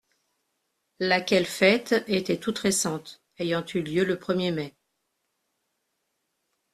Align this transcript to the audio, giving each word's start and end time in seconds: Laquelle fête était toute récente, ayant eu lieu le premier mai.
Laquelle 0.99 1.45
fête 1.45 1.91
était 2.07 2.39
toute 2.39 2.57
récente, 2.57 3.21
ayant 3.37 3.63
eu 3.75 3.83
lieu 3.83 4.03
le 4.03 4.17
premier 4.17 4.51
mai. 4.51 4.73